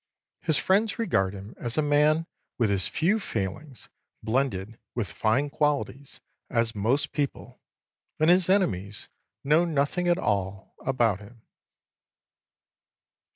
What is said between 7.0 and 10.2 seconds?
people, and his enemies know nothing at